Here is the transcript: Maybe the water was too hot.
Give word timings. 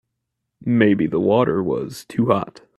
Maybe 0.65 1.05
the 1.05 1.19
water 1.19 1.61
was 1.61 2.05
too 2.05 2.25
hot. 2.29 2.61